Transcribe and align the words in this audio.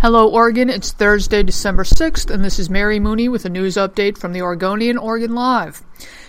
Hello, 0.00 0.28
Oregon. 0.28 0.70
It's 0.70 0.92
Thursday, 0.92 1.42
December 1.42 1.82
6th, 1.82 2.30
and 2.30 2.44
this 2.44 2.60
is 2.60 2.70
Mary 2.70 3.00
Mooney 3.00 3.28
with 3.28 3.44
a 3.44 3.48
news 3.48 3.74
update 3.74 4.16
from 4.16 4.32
the 4.32 4.42
Oregonian 4.42 4.96
Oregon 4.96 5.34
Live. 5.34 5.82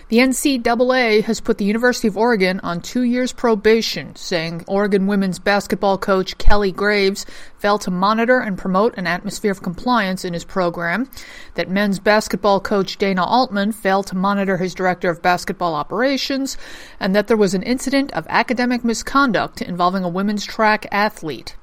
The 0.07 0.17
NCAA 0.17 1.23
has 1.25 1.39
put 1.39 1.59
the 1.59 1.65
University 1.65 2.07
of 2.07 2.17
Oregon 2.17 2.59
on 2.61 2.81
two 2.81 3.03
years 3.03 3.31
probation, 3.31 4.15
saying 4.15 4.63
Oregon 4.65 5.05
women's 5.05 5.37
basketball 5.37 5.99
coach 5.99 6.39
Kelly 6.39 6.71
Graves 6.71 7.27
failed 7.59 7.81
to 7.81 7.91
monitor 7.91 8.39
and 8.39 8.57
promote 8.57 8.97
an 8.97 9.05
atmosphere 9.05 9.51
of 9.51 9.61
compliance 9.61 10.25
in 10.25 10.33
his 10.33 10.45
program, 10.45 11.07
that 11.53 11.69
men's 11.69 11.99
basketball 11.99 12.59
coach 12.59 12.97
Dana 12.97 13.23
Altman 13.23 13.71
failed 13.71 14.07
to 14.07 14.15
monitor 14.15 14.57
his 14.57 14.73
director 14.73 15.11
of 15.11 15.21
basketball 15.21 15.75
operations, 15.75 16.57
and 16.99 17.15
that 17.15 17.27
there 17.27 17.37
was 17.37 17.53
an 17.53 17.61
incident 17.61 18.11
of 18.13 18.25
academic 18.29 18.83
misconduct 18.83 19.61
involving 19.61 20.03
a 20.03 20.09
women's 20.09 20.43
track 20.43 20.87
athlete. 20.91 21.55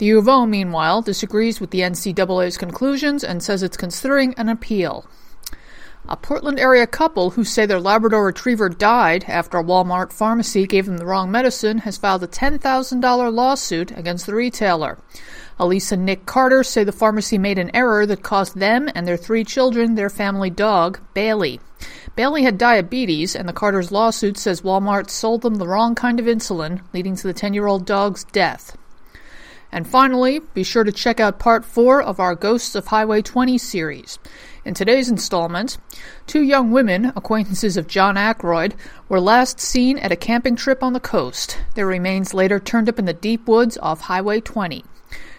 The 0.00 0.06
U 0.06 0.18
of 0.18 0.30
O, 0.30 0.46
meanwhile, 0.46 1.02
disagrees 1.02 1.60
with 1.60 1.72
the 1.72 1.80
NCAA's 1.80 2.56
conclusions 2.56 3.22
and 3.22 3.42
says 3.42 3.62
it's 3.62 3.76
considering 3.76 4.32
an 4.38 4.48
appeal. 4.48 5.04
A 6.08 6.16
Portland 6.16 6.58
area 6.58 6.86
couple 6.86 7.32
who 7.32 7.44
say 7.44 7.66
their 7.66 7.78
Labrador 7.78 8.24
retriever 8.24 8.70
died 8.70 9.26
after 9.28 9.58
a 9.58 9.62
Walmart 9.62 10.10
pharmacy 10.10 10.66
gave 10.66 10.86
them 10.86 10.96
the 10.96 11.04
wrong 11.04 11.30
medicine 11.30 11.80
has 11.80 11.98
filed 11.98 12.22
a 12.22 12.26
$10,000 12.26 13.30
lawsuit 13.30 13.90
against 13.90 14.24
the 14.24 14.34
retailer. 14.34 14.96
Elisa 15.58 15.96
and 15.96 16.06
Nick 16.06 16.24
Carter 16.24 16.64
say 16.64 16.82
the 16.82 16.92
pharmacy 16.92 17.36
made 17.36 17.58
an 17.58 17.70
error 17.74 18.06
that 18.06 18.22
cost 18.22 18.58
them 18.58 18.88
and 18.94 19.06
their 19.06 19.18
three 19.18 19.44
children 19.44 19.96
their 19.96 20.08
family 20.08 20.48
dog, 20.48 20.98
Bailey. 21.12 21.60
Bailey 22.16 22.42
had 22.42 22.56
diabetes, 22.56 23.36
and 23.36 23.46
the 23.46 23.52
Carter's 23.52 23.92
lawsuit 23.92 24.38
says 24.38 24.62
Walmart 24.62 25.10
sold 25.10 25.42
them 25.42 25.56
the 25.56 25.68
wrong 25.68 25.94
kind 25.94 26.18
of 26.18 26.24
insulin, 26.24 26.80
leading 26.94 27.16
to 27.16 27.26
the 27.26 27.34
10 27.34 27.52
year 27.52 27.66
old 27.66 27.84
dog's 27.84 28.24
death. 28.24 28.78
And 29.72 29.86
finally, 29.86 30.40
be 30.54 30.62
sure 30.62 30.84
to 30.84 30.92
check 30.92 31.20
out 31.20 31.38
part 31.38 31.64
4 31.64 32.02
of 32.02 32.18
our 32.18 32.34
Ghosts 32.34 32.74
of 32.74 32.88
Highway 32.88 33.22
20 33.22 33.56
series. 33.58 34.18
In 34.64 34.74
today's 34.74 35.08
installment, 35.08 35.78
two 36.26 36.42
young 36.42 36.70
women, 36.70 37.12
acquaintances 37.16 37.76
of 37.76 37.86
John 37.86 38.16
Ackroyd, 38.16 38.74
were 39.08 39.20
last 39.20 39.60
seen 39.60 39.96
at 39.98 40.12
a 40.12 40.16
camping 40.16 40.56
trip 40.56 40.82
on 40.82 40.92
the 40.92 41.00
coast. 41.00 41.56
Their 41.74 41.86
remains 41.86 42.34
later 42.34 42.58
turned 42.58 42.88
up 42.88 42.98
in 42.98 43.04
the 43.04 43.12
deep 43.12 43.46
woods 43.46 43.78
off 43.78 44.02
Highway 44.02 44.40
20. 44.40 44.84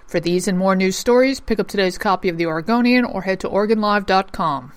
For 0.07 0.19
these 0.19 0.47
and 0.47 0.57
more 0.57 0.75
news 0.75 0.95
stories, 0.95 1.39
pick 1.39 1.59
up 1.59 1.67
today's 1.67 1.97
copy 1.97 2.29
of 2.29 2.37
The 2.37 2.45
Oregonian 2.45 3.05
or 3.05 3.21
head 3.21 3.39
to 3.41 3.49
OregonLive.com. 3.49 4.73